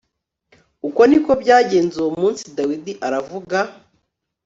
[0.87, 3.57] uko ni ko byagenze uwo munsi dawidi aravuga